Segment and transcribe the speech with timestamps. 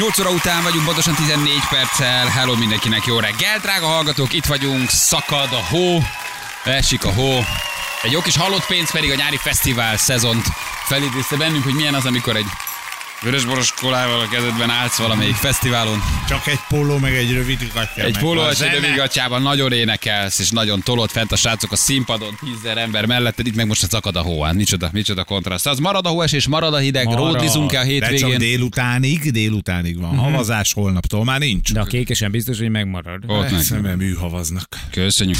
[0.00, 2.26] 8 óra után vagyunk, pontosan 14 perccel.
[2.26, 5.98] Hello mindenkinek, jó reggel, drága hallgatók, itt vagyunk, szakad a hó,
[6.64, 7.44] esik a hó.
[8.02, 10.46] Egy jó kis halott pénz pedig a nyári fesztivál szezont
[10.84, 12.46] felidézte bennünk, hogy milyen az, amikor egy
[13.22, 15.98] vörösboros kolával a kezedben állsz valamelyik fesztiválon.
[16.28, 18.02] Csak egy póló, meg egy rövid gatya.
[18.02, 18.72] Egy póló és egy zene.
[18.72, 23.54] rövidgatjában nagyon énekelsz, és nagyon tolod fent a srácok a színpadon, tízzer ember melletted, itt
[23.54, 24.42] meg most a szakad a hó.
[24.42, 25.66] Hát Micsoda, micsoda kontraszt.
[25.66, 27.32] Az marad a hóesés, marad a hideg, Marad.
[27.32, 28.38] ródlizunk el a De csak hétvégén.
[28.38, 30.16] délutánig, délutánig van.
[30.16, 31.72] Havazás holnaptól már nincs.
[31.72, 33.22] De a kékesen biztos, hogy megmarad.
[33.26, 33.60] Ott meg.
[33.62, 34.68] Szemem műhavaznak.
[34.90, 35.38] Köszönjük.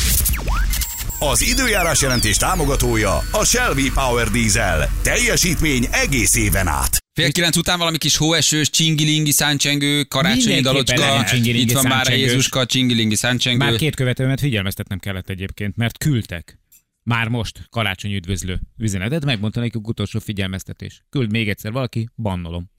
[1.22, 4.88] Az időjárás jelentés támogatója a Shelby Power Diesel.
[5.02, 6.98] Teljesítmény egész éven át.
[7.12, 11.26] Fél kilenc után valami kis hóesős, csingilingi, száncsengő, karácsonyi dalocska.
[11.32, 12.08] Itt van már.
[12.08, 13.56] Jézuska, csingilingi, száncsengő.
[13.56, 16.58] Már két követőmet figyelmeztetnem kellett egyébként, mert küldtek.
[17.02, 21.02] Már most karácsony üdvözlő üzenetet, megmondta nekik utolsó figyelmeztetés.
[21.10, 22.70] Küld még egyszer valaki, bannolom.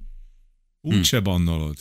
[0.81, 1.75] Úgy se bannolod.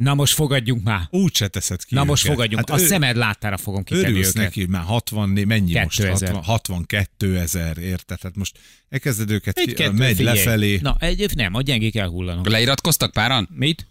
[0.00, 1.00] Na most fogadjunk már.
[1.10, 2.34] Úgy se teszed ki Na most őket.
[2.36, 2.68] fogadjunk.
[2.68, 4.42] Hát a ő- szemed láttára fogom kitenni Örülsz őket.
[4.42, 5.96] neki, már 60, mennyi most?
[6.00, 6.28] 2000.
[6.28, 8.18] 60, 62 ezer, érted?
[8.22, 10.36] Hát most elkezded őket, Egy, ki, kettő, megy figyelj.
[10.36, 10.78] lefelé.
[10.82, 12.48] Na, egy, nem, a gyengék elhullanak.
[12.48, 13.48] Leiratkoztak páran?
[13.54, 13.86] Mit?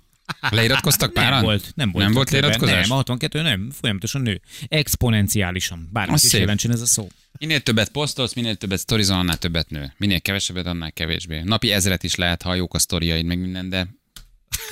[0.50, 1.32] Leiratkoztak páran?
[1.32, 2.06] Nem volt, nem volt.
[2.06, 2.82] Nem volt leiratkozás?
[2.82, 4.42] Nem, a 62 nem, folyamatosan nő.
[4.68, 5.90] Exponenciálisan.
[5.92, 7.08] Bármit Az is jelentsen ez a szó.
[7.40, 9.94] Minél többet posztolsz, minél többet sztorizol, annál többet nő.
[9.98, 11.40] Minél kevesebbet, annál kevésbé.
[11.42, 13.88] Napi ezret is lehet, ha jók a sztoriaid, meg minden, de,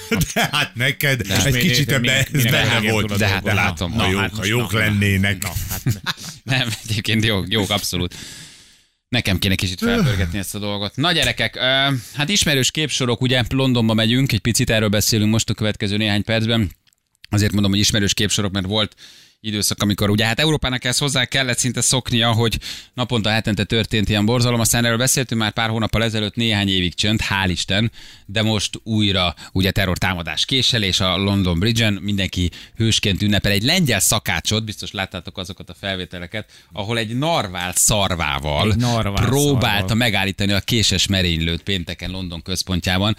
[0.33, 3.17] De hát neked De egy kicsit ebbe ez benne volt.
[3.17, 5.43] de hát látom, ha jók, hát ha most jók lennének.
[5.69, 6.01] Hát,
[6.43, 8.15] nem, egyébként jók, jók, abszolút.
[9.09, 10.95] Nekem kéne kicsit felpörgetni ezt a dolgot.
[10.95, 11.57] Na gyerekek,
[12.13, 16.71] hát ismerős képsorok, ugye Londonba megyünk, egy picit erről beszélünk most a következő néhány percben.
[17.29, 18.95] Azért mondom, hogy ismerős képsorok, mert volt
[19.41, 22.59] időszak, amikor ugye hát Európának ezt hozzá kellett szinte szoknia, hogy
[22.93, 27.19] naponta hetente történt ilyen borzalom, aztán erről beszéltünk már pár hónappal ezelőtt, néhány évig csönd,
[27.29, 27.91] hál' Isten,
[28.25, 34.65] de most újra ugye terrortámadás késelés a London Bridge-en, mindenki hősként ünnepel egy lengyel szakácsot,
[34.65, 39.97] biztos láttátok azokat a felvételeket, ahol egy narvál szarvával Egy narvál próbálta szarval.
[39.97, 43.17] megállítani a késes merénylőt pénteken London központjában.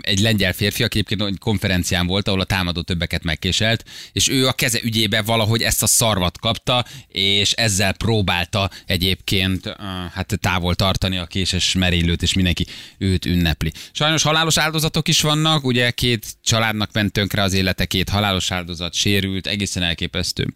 [0.00, 4.46] Egy lengyel férfi, aki egyébként egy konferencián volt, ahol a támadó többeket megkéselt, és ő
[4.46, 4.80] a keze
[5.16, 9.76] ügyébe valahogy ezt a szarvat kapta, és ezzel próbálta egyébként
[10.12, 12.66] hát távol tartani a késes merénylőt, és mindenki
[12.98, 13.72] őt ünnepli.
[13.92, 18.94] Sajnos halálos áldozatok is vannak, ugye két családnak ment tönkre az élete, két halálos áldozat
[18.94, 20.54] sérült, egészen elképesztő.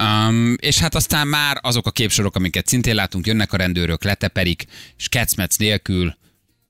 [0.00, 4.64] Um, és hát aztán már azok a képsorok, amiket szintén látunk, jönnek a rendőrök, leteperik,
[4.96, 6.18] és kecmec nélkül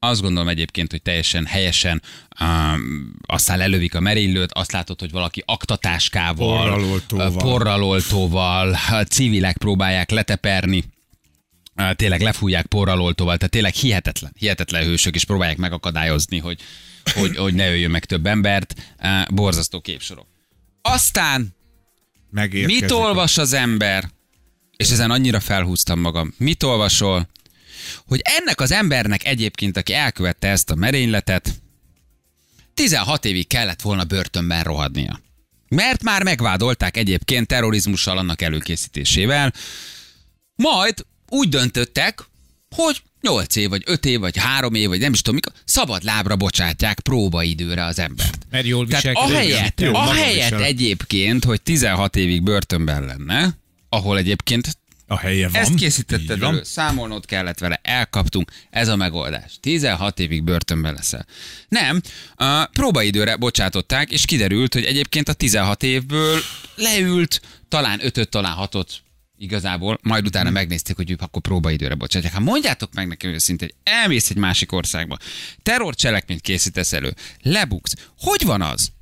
[0.03, 2.03] azt gondolom egyébként, hogy teljesen helyesen
[2.41, 7.37] um, aztán lelövik a merénylőt, azt látod, hogy valaki aktatáskával, Porraloltóval.
[7.37, 8.79] porraloltóval,
[9.09, 10.85] civilek próbálják leteperni,
[11.93, 16.61] tényleg lefújják porraloltóval, tehát tényleg hihetetlen, hihetetlen hősök, és próbálják megakadályozni, hogy,
[17.15, 18.75] hogy, hogy ne öljön meg több embert.
[19.29, 20.27] Borzasztó képsorok.
[20.83, 21.55] Aztán
[22.31, 22.81] Megérkezik.
[22.81, 24.11] Mit olvas az ember?
[24.77, 26.35] És ezen annyira felhúztam magam.
[26.37, 27.29] Mit olvasol?
[28.07, 31.61] Hogy ennek az embernek egyébként, aki elkövette ezt a merényletet,
[32.75, 35.21] 16 évig kellett volna börtönben rohadnia.
[35.69, 39.53] Mert már megvádolták egyébként terrorizmussal annak előkészítésével,
[40.55, 42.25] majd úgy döntöttek,
[42.77, 46.03] hogy 8 év, vagy 5 év, vagy 3 év, vagy nem is tudom mikor, szabad
[46.03, 48.39] lábra bocsátják próbaidőre az embert.
[48.51, 49.37] mert jól Tehát viselkedik.
[49.37, 53.59] ahelyett, Jó, ahelyett egyébként, hogy 16 évig börtönben lenne,
[53.89, 54.79] ahol egyébként
[55.11, 55.61] A helye van.
[55.61, 56.55] ezt Így készítetted van.
[56.55, 59.59] elő, számolnod kellett vele, elkaptunk, ez a megoldás.
[59.61, 61.27] 16 évig börtönben leszel.
[61.69, 62.01] Nem,
[62.35, 66.41] a próbaidőre bocsátották, és kiderült, hogy egyébként a 16 évből
[66.75, 69.03] leült, talán 5 talán 6
[69.39, 72.33] igazából, majd utána megnézték, hogy akkor próbaidőre bocsátják.
[72.33, 75.17] Hát mondjátok meg nekem őszintén, hogy elmész egy másik országba,
[75.63, 77.95] terrorcselekményt készítesz elő, lebuksz.
[78.19, 78.93] Hogy van az?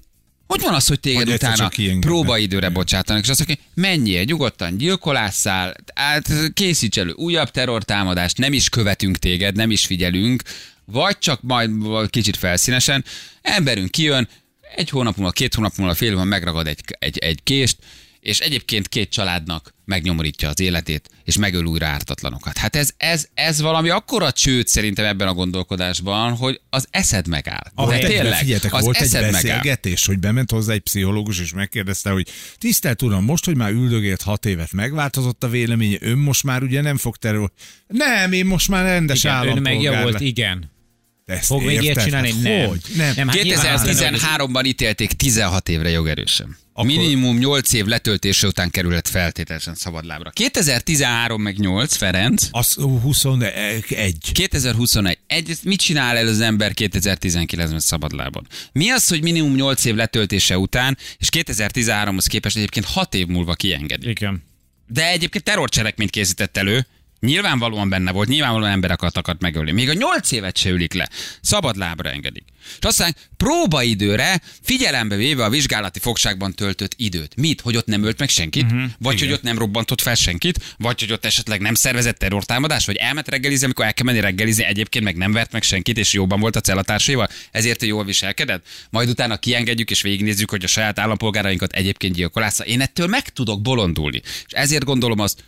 [0.48, 1.70] Hogy van az, hogy téged Hogy utána
[2.00, 8.68] próbaidőre bocsátanak, és azt mondják, menjél, nyugodtan gyilkolásszál, hát készíts elő újabb terrortámadást, nem is
[8.68, 10.42] követünk téged, nem is figyelünk,
[10.84, 11.70] vagy csak majd
[12.10, 13.04] kicsit felszínesen,
[13.42, 14.28] emberünk kijön,
[14.74, 17.76] egy hónap múlva, két hónap múlva, fél van megragad egy, egy, egy kést,
[18.20, 22.56] és egyébként két családnak megnyomorítja az életét, és megöl újra ártatlanokat.
[22.58, 27.64] Hát ez, ez, ez valami akkora csőd szerintem ebben a gondolkodásban, hogy az eszed megáll.
[27.74, 29.32] Ahol De tényleg, figyeljetek, az volt egy eszed megáll.
[29.42, 32.28] beszélgetés, hogy bement hozzá egy pszichológus, és megkérdezte, hogy
[32.58, 36.80] tisztelt uram, most, hogy már üldögélt hat évet, megváltozott a véleménye, ön most már ugye
[36.80, 37.52] nem fog terror...
[37.86, 40.70] Nem, én most már rendes Igen, ön állampolgár meg jó volt, le- igen.
[41.26, 42.04] Ezt Fog még ilyet érted?
[42.04, 42.30] csinálni?
[42.32, 42.68] Hát Nem.
[42.68, 42.80] Hogy?
[42.96, 43.12] Nem.
[43.16, 46.56] Nem, hát nyilván- 2013-ban ítélték 16 évre jogerősen.
[46.78, 50.30] Akkor- Minimum 8 év letöltése után kerülhet feltételesen szabadlábra.
[50.30, 52.46] 2013 meg 8, Ferenc.
[52.50, 54.32] Az 21.
[54.32, 55.18] 2021.
[55.26, 58.46] Egy, mit csinál el az ember 2019-ben szabadlábon?
[58.72, 63.54] Mi az, hogy minimum 8 év letöltése után, és 2013-hoz képest egyébként 6 év múlva
[63.54, 64.08] kiengedi?
[64.08, 64.42] Igen.
[64.86, 66.86] De egyébként terrorcselekményt készített elő,
[67.20, 69.72] Nyilvánvalóan benne volt, nyilvánvalóan embereket akart megölni.
[69.72, 71.08] Még a nyolc évet se ülik le.
[71.40, 72.44] Szabad lábra engedik.
[72.78, 77.36] És aztán próbaidőre figyelembe véve a vizsgálati fogságban töltött időt.
[77.36, 77.60] Mit?
[77.60, 78.62] Hogy ott nem ölt meg senkit?
[78.62, 80.74] Uh-huh, vagy hogy ott nem robbantott fel senkit?
[80.76, 82.86] Vagy hogy ott esetleg nem szervezett terrortámadás?
[82.86, 86.12] Vagy elment reggelizni, amikor el kell menni reggelizni, egyébként meg nem vert meg senkit, és
[86.12, 87.28] jóban volt a cellatársaival?
[87.50, 88.66] Ezért ő jól viselkedett?
[88.90, 92.64] Majd utána kiengedjük és végignézzük, hogy a saját állampolgárainkat egyébként gyilkolásza.
[92.64, 94.20] Én ettől meg tudok bolondulni.
[94.24, 95.44] És ezért gondolom azt,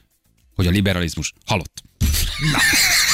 [0.61, 1.83] hogy a liberalizmus halott.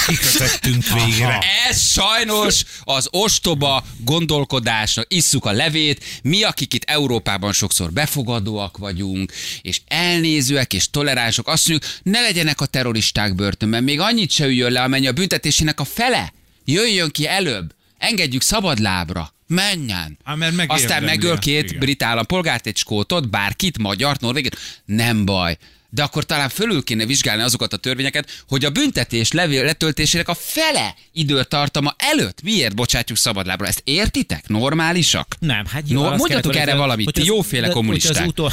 [0.07, 1.39] Kikötöttünk végre.
[1.69, 9.33] Ez sajnos az ostoba gondolkodásnak, isszuk a levét, mi, akik itt Európában sokszor befogadóak vagyunk,
[9.63, 14.73] és elnézőek és toleránsok, azt mondjuk, ne legyenek a terroristák börtönben, még annyit se üljön
[14.73, 16.33] le, amennyi a büntetésének a fele.
[16.65, 19.35] Jöjjön ki előbb, engedjük szabadlábra.
[19.47, 20.19] Menjen!
[20.25, 20.83] Á, mert megérdemli.
[20.83, 21.79] Aztán megöl két Igen.
[21.79, 24.57] brit állampolgárt, egy skótot, bárkit, magyart, norvégit.
[24.85, 25.57] Nem baj.
[25.91, 30.35] De akkor talán fölül kéne vizsgálni azokat a törvényeket, hogy a büntetés levél letöltésének a
[30.35, 33.67] fele időtartama előtt miért bocsátjuk szabadlábra.
[33.67, 34.49] Ezt értitek?
[34.49, 35.37] Normálisak?
[35.39, 38.23] Nem, hát No, jó, azt mondjatok kellett erre valamit, ti jóféle kommunisták.
[38.23, 38.53] Az utol...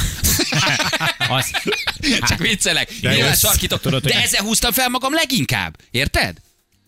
[1.28, 1.50] az...
[2.28, 2.92] Csak viccelek.
[3.00, 3.98] De Nyilván ez- sarkítok.
[3.98, 5.76] De ezzel húztam fel magam leginkább.
[5.90, 6.36] Érted?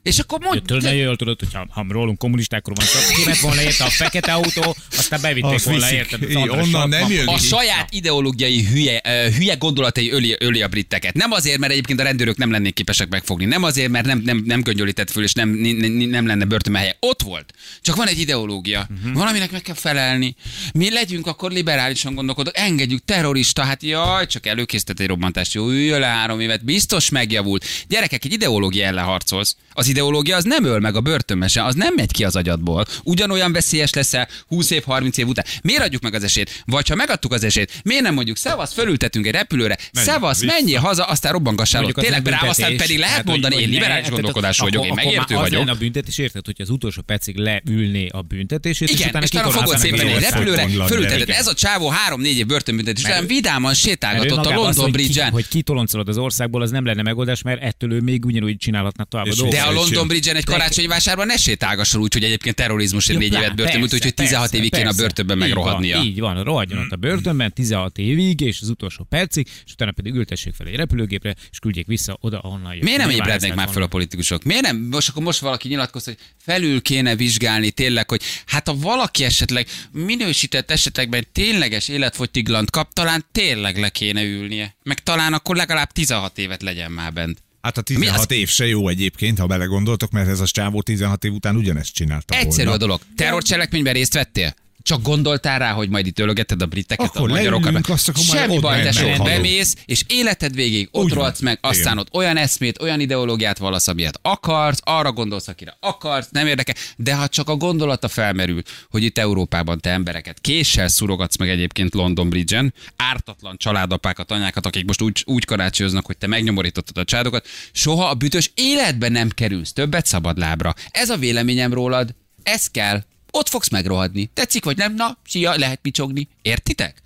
[0.06, 0.58] És akkor mondj...
[0.66, 3.90] Tudod, ne jöjjön, tudod, hogy ha, ha rólunk kommunistákról van szó, kiment volna érte a
[3.90, 6.34] fekete autó, aztán bevitték Azt volna érted.
[6.34, 7.28] onnan nem jön.
[7.28, 9.00] A saját ideológiai hülye,
[9.36, 11.14] hülye gondolatai öli, öli a britteket.
[11.14, 13.44] Nem azért, mert egyébként a rendőrök nem lennék képesek megfogni.
[13.44, 16.96] Nem azért, mert nem, nem, nem göngyölített föl, és nem, nem, nem lenne börtönbe helye.
[17.00, 17.52] Ott volt.
[17.82, 18.88] Csak van egy ideológia.
[18.98, 19.14] Uh-huh.
[19.14, 20.34] Valaminek meg kell felelni.
[20.72, 26.00] Mi legyünk akkor liberálisan gondolkodók, engedjük terrorista, hát jaj, csak előkészített egy robbantást, jó, üljön
[26.00, 27.64] le három évet, biztos megjavult.
[27.88, 29.56] Gyerekek, egy ideológia ellen harcolsz.
[29.72, 32.84] Az ideológia az nem öl meg a börtönbe se, az nem megy ki az agyadból.
[33.04, 35.44] Ugyanolyan veszélyes leszel 20 év, 30 év után.
[35.62, 36.62] Miért adjuk meg az esélyt?
[36.66, 40.52] Vagy ha megadtuk az esélyt, miért nem mondjuk szevasz, fölültetünk egy repülőre, Menj szevasz, vissza.
[40.54, 41.92] menjél haza, aztán robbangassál ott.
[41.94, 45.04] Tényleg rám, aztán pedig lehet Hát, mondani, hogy én liberális hát, gondolkodású akkor- vagyok, én
[45.04, 45.68] megértő vagyok.
[45.68, 49.68] a büntetés, érted, hogy az utolsó percig leülné a büntetését, Igen, utána és utána fogod
[49.68, 51.28] kitornáznának szépen egy repülőre, fölülteted.
[51.30, 55.30] Ez a csávó három-négy év börtönbüntetés után vidáman sétálgatott a London Bridge-en.
[55.30, 59.26] Hogy kitoloncolod az országból, az nem lenne megoldás, mert ettől ő még ugyanúgy csinálhatna tovább
[59.26, 59.36] a És.
[59.42, 59.62] De
[59.94, 60.08] London.
[60.08, 64.14] Bridge-en egy karácsonyi vásárban ne sétálgasson úgy, hogy egyébként terrorizmusért Jó, négy évet persze, úgyhogy
[64.14, 66.02] 16 persze, évig kéne a börtönben megrohadnia.
[66.02, 70.14] Így van, rohadjon ott a börtönben 16 évig, és az utolsó percig, és utána pedig
[70.14, 72.82] ültessék fel egy repülőgépre, és küldjék vissza oda, ahonnan jött.
[72.82, 74.42] Miért nem ébrednek már fel a politikusok?
[74.42, 74.76] Miért nem?
[74.76, 79.66] Most akkor most valaki nyilatkozta, hogy felül kéne vizsgálni tényleg, hogy hát ha valaki esetleg
[79.92, 84.76] minősített esetekben tényleges életfogytiglant kap, talán tényleg le kéne ülnie.
[84.82, 87.44] Meg talán akkor legalább 16 évet legyen már bent.
[87.66, 88.32] Hát a Mi 16 az?
[88.36, 92.34] év se jó egyébként, ha belegondoltok, mert ez a csávó 16 év után ugyanezt csinálta
[92.34, 92.72] Egyszerű volna.
[92.72, 93.00] a dolog.
[93.16, 94.54] Terrorcselekményben részt vettél?
[94.86, 97.88] Csak gondoltál rá, hogy majd itt ölögeted a briteket, Akkor a magyarokat?
[97.88, 101.98] azt akkor Semmi baj, tesó, bemész, és életed végig ott rohadsz meg, aztán Igen.
[101.98, 107.14] ott olyan eszmét, olyan ideológiát vallasz, amilyet akarsz, arra gondolsz, akire akarsz, nem érdekel, de
[107.14, 112.28] ha csak a gondolata felmerül, hogy itt Európában te embereket késsel szurogatsz meg egyébként London
[112.28, 118.08] Bridge-en, ártatlan családapákat, anyákat, akik most úgy, úgy karácsonyoznak, hogy te megnyomorítottad a családokat, soha
[118.08, 120.74] a bütös életben nem kerülsz többet szabadlábra.
[120.90, 123.02] Ez a véleményem rólad, ez kell.
[123.36, 124.30] Ott fogsz megrohadni.
[124.34, 124.94] Tetszik vagy nem?
[124.94, 126.28] Na, szia, lehet picsogni.
[126.42, 127.02] Értitek?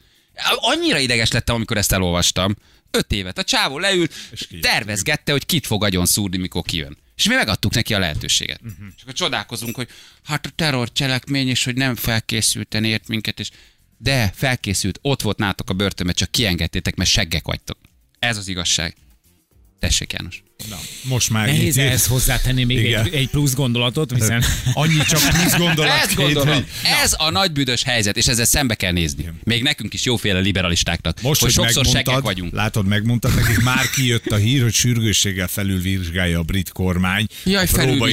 [0.56, 2.56] Annyira ideges lettem, amikor ezt elolvastam.
[2.90, 3.38] Öt évet.
[3.38, 4.14] A csávó leült,
[4.60, 6.96] tervezgette, hogy kit fog agyon szúrni, mikor kijön.
[7.16, 8.60] És mi megadtuk neki a lehetőséget.
[8.62, 8.86] Uh-huh.
[8.96, 9.88] És akkor csodálkozunk, hogy
[10.24, 13.50] hát a terror cselekmény, és hogy nem felkészülten ért minket, és
[13.98, 17.78] de felkészült, ott volt nátok a börtönbe, csak kiengedtétek, mert seggek vagytok.
[18.18, 18.96] Ez az igazság.
[19.78, 20.42] Tessék, János.
[20.68, 23.04] Na, most már Nehéz így- ehhez hozzátenni még Igen.
[23.04, 25.92] egy, egy plusz gondolatot, hiszen Annyi csak plusz gondolat.
[26.02, 26.54] Ezt gondolom.
[26.54, 26.66] hogy-
[27.02, 29.28] Ez a nagy büdös helyzet, és ezzel szembe kell nézni.
[29.44, 31.20] Még nekünk is jóféle liberalistáknak.
[31.22, 32.52] Most, hogy, hogy sokszor seggek vagyunk.
[32.54, 37.26] Látod, megmondtad nekik, már kijött a hír, hogy sürgősséggel felülvizsgálja a brit kormány.
[37.44, 37.64] Jaj,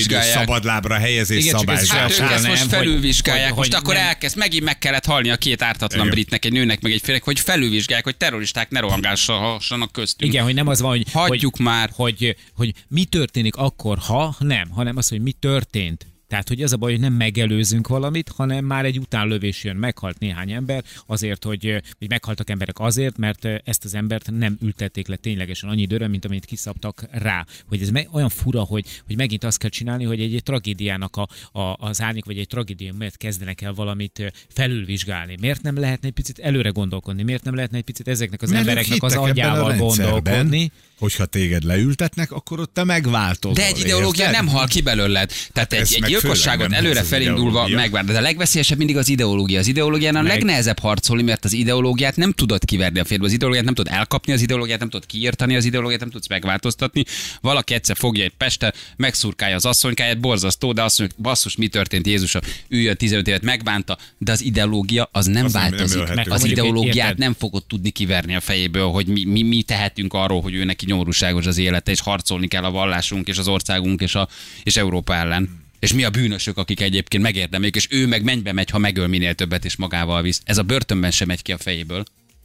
[0.10, 2.18] a szabadlábra helyezés Igen, csak ez szabályzását.
[2.28, 5.06] Hát ezt nem, most hogy- felülvizsgálják, hogy- most hogy akkor nem- elkezd, megint meg kellett
[5.06, 6.14] halni a két ártatlan Igen.
[6.14, 10.32] britnek, egy nőnek, meg egy félnek, hogy felülvizsgálják, hogy terroristák ne rohangálhassanak köztünk.
[10.32, 11.90] Igen, hogy nem az van, hogy, Hagyjuk hogy, már.
[11.94, 16.74] Hogy, hogy mi történik akkor, ha nem, hanem az, hogy mi történt Tehát, hogy az
[16.74, 21.44] a baj, hogy nem megelőzünk valamit, hanem már egy utánlövés jön, meghalt néhány ember azért,
[21.44, 26.08] hogy, hogy meghaltak emberek azért, mert ezt az embert nem ültették le ténylegesen annyi időre,
[26.08, 27.46] mint amit kiszabtak rá.
[27.68, 31.16] Hogy ez me- olyan fura, hogy, hogy megint azt kell csinálni, hogy egy, egy tragédiának
[31.16, 31.28] a,
[31.60, 35.38] a, az árnyék, vagy egy tragédia miatt kezdenek el valamit felülvizsgálni.
[35.40, 37.24] Miért nem lehetne egy picit előre gondolkodni?
[37.24, 40.72] Miért nem lehetne egy picit ezeknek az Mert embereknek az agyával gondolkodni?
[41.00, 43.56] Hogyha téged leültetnek, akkor ott te megváltozol.
[43.56, 44.44] De egy ideológia érted?
[44.44, 45.32] nem hal ki belőled.
[45.54, 48.06] Tehát ez egy, gyilkosságot nem előre felindulva megvár.
[48.06, 49.60] De a legveszélyesebb mindig az ideológia.
[49.60, 53.26] Az ideológiánál a Meg- legnehezebb harcolni, mert az ideológiát nem tudod kiverni a férbe.
[53.26, 57.04] Az ideológiát nem tudod elkapni, az ideológiát nem tudod kiírtani, az ideológiát nem tudsz megváltoztatni.
[57.42, 62.08] Valaki egyszer fogja egy peste, megszurkálja az asszonykáját, borzasztó, de azt mondja, basszus, mi történt
[62.08, 62.36] Jézus,
[62.70, 66.02] üljön 15 évet, megbánta, de az ideológia az nem Az nem- nem változik.
[66.02, 66.32] ölhető.
[66.32, 70.54] az ideológiát nem fogod tudni kiverni a fejéből, hogy mi, mi, mi tehetünk arról, hogy
[70.54, 74.28] ő neki nyomorúságos az élete, és harcolni kell a vallásunk, és az országunk, és, a,
[74.64, 75.66] és Európa ellen.
[75.88, 79.34] És mi a bűnösök, akik egyébként megérdemelik, és ő meg mennybe megy, ha megöl minél
[79.34, 80.42] többet, és magával visz.
[80.44, 82.04] Ez a börtönben sem megy ki a fejéből.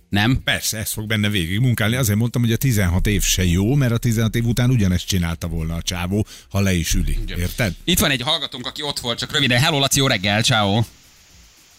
[0.08, 0.40] Nem?
[0.44, 1.96] Persze, ez fog benne végig munkálni.
[1.96, 5.46] Azért mondtam, hogy a 16 év se jó, mert a 16 év után ugyanezt csinálta
[5.48, 7.18] volna a csávó, ha le is üli.
[7.38, 7.72] Érted?
[7.84, 9.60] Itt van egy hallgatónk, aki ott volt, csak röviden.
[9.60, 10.82] Hello, Laci, jó reggel, ciao.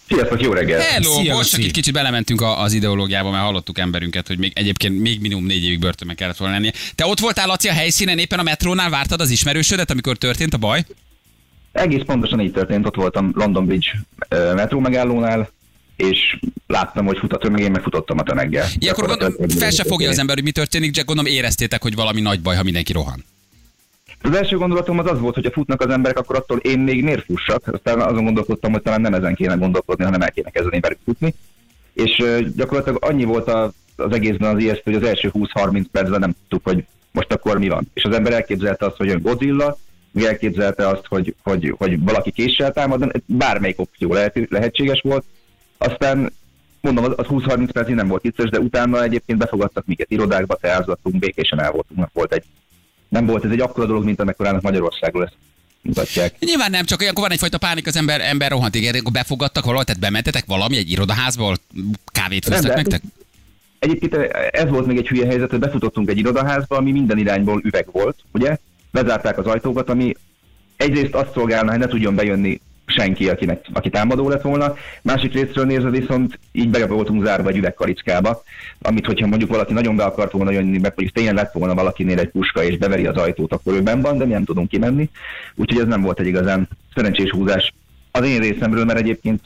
[0.08, 0.80] Sziasztok, jó reggel!
[0.80, 4.52] Hello, Szia, most csak egy kicsit belementünk a- az ideológiába, mert hallottuk emberünket, hogy még
[4.54, 6.72] egyébként még minimum négy évig börtönben kellett volna lennie.
[6.94, 10.56] Te ott voltál, Laci, a helyszínen, éppen a metrónál vártad az ismerősödet, amikor történt a
[10.56, 10.84] baj?
[11.74, 13.88] Egész pontosan így történt, ott voltam London Bridge
[14.54, 15.50] metró megállónál,
[15.96, 18.66] és láttam, hogy fut a tömeg, én meg futottam a tömeggel.
[18.78, 22.20] Ilyenkor gondolom, fel se fogja az ember, hogy mi történik, csak gondolom éreztétek, hogy valami
[22.20, 23.24] nagy baj, ha mindenki rohan.
[24.22, 27.02] Az első gondolatom az az volt, hogy ha futnak az emberek, akkor attól én még
[27.02, 27.66] miért fussak.
[27.66, 31.34] Aztán azon gondolkodtam, hogy talán nem ezen kéne gondolkodni, hanem el kéne kezdeni velük futni.
[31.92, 32.24] És
[32.56, 36.74] gyakorlatilag annyi volt a, az egészben az ijesztő, hogy az első 20-30 percben nem tudtuk,
[36.74, 37.90] hogy most akkor mi van.
[37.94, 39.78] És az ember elképzelte azt, hogy jön Godzilla,
[40.22, 45.24] elképzelte azt, hogy, hogy, hogy valaki késsel támad, de bármelyik opció lehet, lehetséges volt.
[45.78, 46.32] Aztán
[46.80, 51.18] mondom, az, az 20-30 percig nem volt vicces, de utána egyébként befogadtak minket irodákba, teázgattunk,
[51.18, 52.44] békésen el voltunk, volt egy,
[53.08, 55.36] nem volt ez egy akkora dolog, mint amekkorának Magyarországról ezt
[55.82, 56.38] mutatják.
[56.38, 58.74] Nyilván nem, csak olyankor van egyfajta pánik, az ember, ember rohant.
[58.74, 61.56] Igen, akkor befogadtak valahol, tehát bementetek valami, egy irodaházba, ahol
[62.06, 63.02] kávét főztek nektek?
[63.78, 64.14] Egyébként
[64.50, 68.18] ez volt még egy hülye helyzet, hogy befutottunk egy irodaházba, ami minden irányból üveg volt,
[68.32, 68.56] ugye?
[68.94, 70.14] Bezárták az ajtókat, ami
[70.76, 74.74] egyrészt azt szolgálna, hogy ne tudjon bejönni senki, akinek, aki támadó lett volna.
[75.02, 78.42] Másik részről nézve viszont így be voltunk zárva egy üvegkarickába,
[78.82, 82.18] amit hogyha mondjuk valaki nagyon be akart volna jönni, meg mondjuk tényleg lett volna valakinél
[82.18, 85.10] egy puska és beveri az ajtót, akkor ő benn van, de mi nem tudunk kimenni.
[85.54, 87.74] Úgyhogy ez nem volt egy igazán szerencsés húzás
[88.10, 89.40] az én részemről, mert egyébként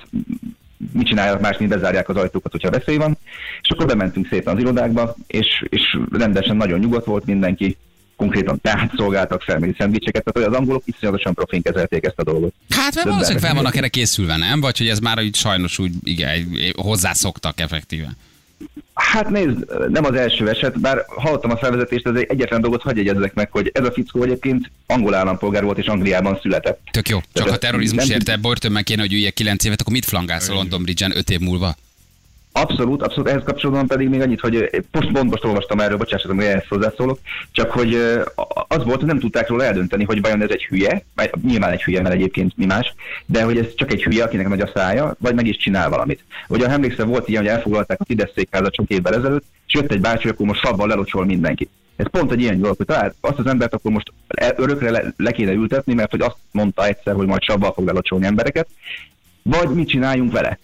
[0.93, 3.19] mit csinálják más, mint bezárják az ajtókat, hogyha veszély van.
[3.63, 7.77] És akkor bementünk szépen az irodákba, és, és rendesen nagyon nyugodt volt mindenki,
[8.19, 12.55] konkrétan tehát szolgáltak felméri szendvicseket, tehát hogy az angolok iszonyatosan profin kezelték ezt a dolgot.
[12.69, 14.61] Hát, mert valószínűleg fel vannak erre készülve, nem?
[14.61, 18.17] Vagy hogy ez már így sajnos úgy, igen, hozzászoktak effektíven.
[18.95, 22.99] Hát nézd, nem az első eset, bár hallottam a felvezetést, ez egy egyetlen dolgot hagyj
[22.99, 26.81] jegyezzek meg, hogy ez a fickó egyébként angol állampolgár volt és Angliában született.
[26.91, 27.19] Tök jó.
[27.19, 30.49] Csak Tehát ez terrorizmus nem- érte börtönben kéne, hogy üljek 9 évet, akkor mit flangálsz
[30.49, 31.77] a London Bridge-en 5 év múlva?
[32.61, 36.37] Abszolút, abszolút ehhez kapcsolódóan pedig még annyit, hogy eh, most pont most olvastam erről, bocsássatok,
[36.37, 37.19] hogy ehhez hozzászólok,
[37.53, 38.23] csak hogy eh,
[38.69, 41.83] az volt, hogy nem tudták róla eldönteni, hogy vajon ez egy hülye, vagy nyilván egy
[41.83, 42.95] hülye, mert egyébként mi más,
[43.27, 46.25] de hogy ez csak egy hülye, akinek nagy a szája, vagy meg is csinál valamit.
[46.49, 49.93] Ugye ha emlékszel, volt ilyen, hogy elfoglalták a Fidesz székházat sok évvel ezelőtt, és jött
[49.93, 51.71] egy bácsi, akkor most szabban lelocsol mindenkit.
[51.97, 54.13] Ez pont egy ilyen dolog, hogy talált azt az embert akkor most
[54.57, 58.27] örökre le, le kéne ültetni, mert hogy azt mondta egyszer, hogy majd sabbal fog lelocsolni
[58.27, 58.69] embereket,
[59.43, 60.59] vagy mit csináljunk vele.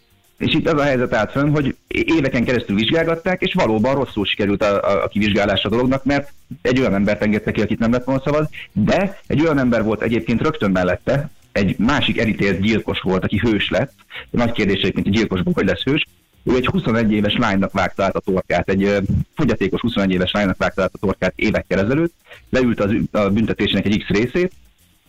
[0.45, 4.63] És itt az a helyzet állt fönn, hogy éveken keresztül vizsgálgatták, és valóban rosszul sikerült
[4.63, 6.33] a, a, a kivizsgálás a dolognak, mert
[6.63, 10.03] egy olyan embert engedtek ki, akit nem lett volna szabad, de egy olyan ember volt
[10.03, 13.93] egyébként rögtön mellette, egy másik elítélt gyilkos volt, aki hős lett.
[14.31, 16.07] Nagy kérdés egyébként, hogy gyilkosból hogy lesz hős.
[16.43, 18.97] Ő egy 21 éves lánynak vágta át a torkát, egy
[19.35, 22.15] fogyatékos 21 éves lánynak vágta át a torkát évekkel ezelőtt,
[22.51, 24.53] leült az, a büntetésének egy X részét,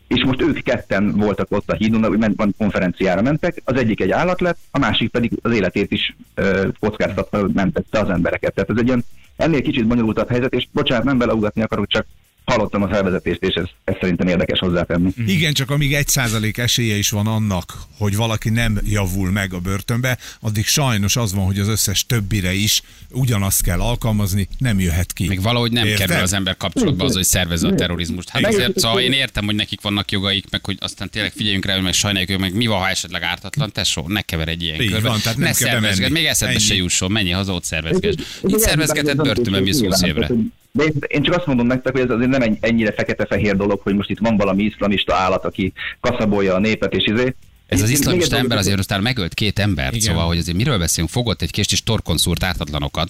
[0.08, 4.42] és most ők ketten voltak ott a hídon, van- konferenciára mentek, az egyik egy állat
[4.42, 8.54] lett, a másik pedig az életét is ö, kockáztatva mentette az embereket.
[8.54, 12.06] Tehát ez egy ilyen ennél kicsit bonyolultabb helyzet, és bocsánat, nem beleugatni akarok, csak
[12.46, 15.12] hallottam a felvezetést, és ez, ez szerintem érdekes hozzátenni.
[15.26, 19.60] Igen, csak amíg egy százalék esélye is van annak, hogy valaki nem javul meg a
[19.60, 25.14] börtönbe, addig sajnos az van, hogy az összes többire is ugyanazt kell alkalmazni, nem jöhet
[25.14, 25.28] ki.
[25.28, 26.08] Még valahogy nem Érted?
[26.08, 28.30] kerül az ember kapcsolatba az, hogy szervezze a terrorizmust.
[28.30, 31.74] Hát azért, szóval én értem, hogy nekik vannak jogaik, meg hogy aztán tényleg figyeljünk rá,
[31.74, 34.82] hogy meg sajnáljuk ők, meg mi van, ha esetleg ártatlan, tesó, ne kever egy ilyen
[34.82, 35.08] Így körbe.
[35.10, 36.64] van, tehát nem ne kell szervezged, még eszedbe Ennyi.
[36.64, 38.20] se jusson, menj haza, ott szervezgesd.
[38.44, 40.30] Itt szervezgetett börtönben visz 20 évre.
[40.76, 43.80] De én, én csak azt mondom nektek, hogy ez azért nem egy ennyire fekete-fehér dolog,
[43.84, 47.36] hogy most itt van valami iszlamista állat, aki kaszabolja a népet, és izé.
[47.68, 50.08] Ez az iszlamista ember azért aztán megölt két embert, Igen.
[50.08, 51.12] szóval, hogy azért miről beszélünk?
[51.12, 53.10] Fogott egy kést és torkon szúrt ártatlanokat.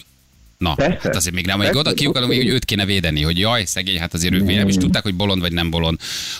[0.66, 1.00] Na, Persze.
[1.02, 4.00] hát azért még nem, még Persze, oda kiugadom, hogy őt kéne védeni, hogy jaj, szegény,
[4.00, 6.00] hát azért ők nem is tudták, hogy bolond vagy nem bolond.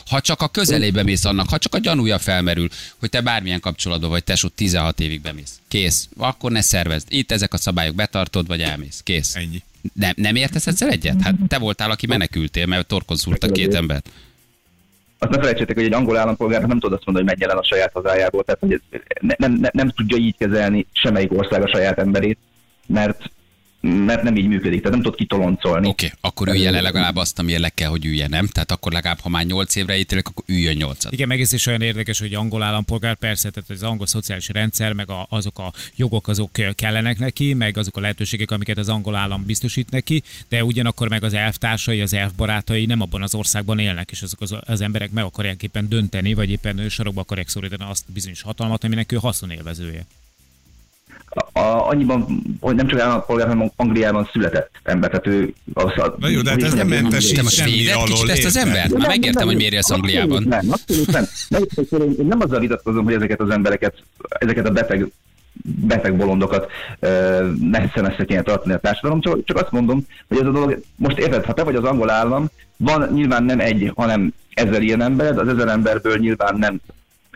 [0.10, 2.68] Ha csak a közelébe mész annak, ha csak a gyanúja felmerül,
[3.00, 5.60] hogy te bármilyen kapcsolatban vagy, tesó 16 évig bemész.
[5.68, 6.10] Kész.
[6.18, 7.08] Akkor ne szervezd.
[7.10, 9.02] Itt ezek a szabályok betartod, vagy elmész.
[9.04, 9.36] Kész.
[9.36, 9.64] Ennyi.
[9.94, 11.22] Nem, nem értesz ezzel egyet?
[11.22, 14.10] Hát te voltál, aki menekültél, mert torkon szúrtak két embert.
[15.18, 17.68] azt ne felejtsétek, hogy egy angol állampolgár nem tud azt mondani, hogy menjen el a
[17.68, 21.68] saját hazájából, tehát hogy ez ne, nem, nem, nem tudja így kezelni semmelyik ország a
[21.68, 22.38] saját emberét,
[22.86, 23.30] mert,
[23.86, 25.88] mert nem így működik, tehát nem tud kitoloncolni.
[25.88, 28.48] Oké, okay, akkor üljen le legalább azt, amiért kell, hogy üljen, nem?
[28.48, 31.66] Tehát akkor legalább, ha már 8 évre ítélek, akkor üljön 8 Igen, meg ez is
[31.66, 35.74] olyan érdekes, hogy angol állampolgár, persze, tehát az angol szociális rendszer, meg a, azok a
[35.96, 40.64] jogok, azok kellenek neki, meg azok a lehetőségek, amiket az angol állam biztosít neki, de
[40.64, 44.82] ugyanakkor meg az elvtársai, az elvbarátai nem abban az országban élnek, és azok az, az
[44.82, 49.16] emberek meg akarják éppen dönteni, vagy éppen sarokba akarják szorítani azt bizonyos hatalmat, aminek ő
[49.16, 50.06] haszonélvezője.
[51.36, 55.54] A, annyiban, hogy nem csak állampolgár, hanem Angliában született ember, tehát ő...
[55.74, 58.46] Az, a, Na jó, de hát ez nem mentesít Te most semmi alól, kicsit ezt
[58.46, 58.98] az embert?
[58.98, 60.44] Már megértem, hogy miért élsz Angliában.
[60.48, 61.26] Nem, abszolút nem.
[62.18, 63.94] Én- nem azzal vitatkozom, hogy ezeket az embereket,
[64.28, 65.12] ezeket a beteg,
[65.64, 67.10] beteg bolondokat uh,
[67.62, 71.18] messze messze kéne tartani a társadalom, csak, csak azt mondom, hogy ez a dolog, most
[71.18, 75.38] érted, ha te vagy az angol állam, van nyilván nem egy, hanem ezer ilyen embered,
[75.38, 76.80] az ezer emberből nyilván nem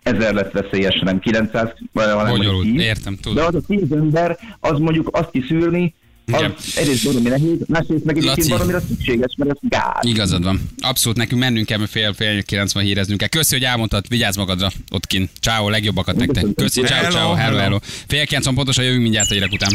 [0.04, 2.82] ezer lesz veszélyes, nem 900, hanem Bonyolult, 10.
[2.82, 3.36] értem, tudom.
[3.38, 5.94] De az a 10 ember, az mondjuk azt kiszűrni,
[6.32, 6.54] az Igen.
[6.76, 8.50] egyrészt baromi nehéz, másrészt meg egyébként Laci.
[8.50, 10.06] baromira szükséges, mert ez gáz.
[10.06, 10.62] Igazad van.
[10.82, 13.28] Abszolút nekünk mennünk kell, mert fél, fél kilenc van híreznünk kell.
[13.28, 15.30] Köszi, hogy elmondtad, vigyázz magadra ott kint.
[15.42, 16.46] Ciao, legjobbakat nektek.
[16.56, 17.78] Köszi, ciao, ciao, hello, hello.
[18.08, 19.70] Fél kilenc van pontosan jövünk mindjárt a hírek után.